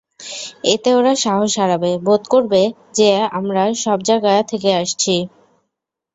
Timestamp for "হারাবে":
1.57-1.91